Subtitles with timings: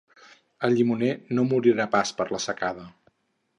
[0.67, 2.89] El llimoner no morirà pas per secada.